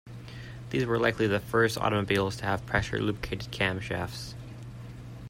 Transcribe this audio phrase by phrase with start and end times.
[0.71, 4.33] These were likely the first automobiles to have pressure-lubricated camshafts.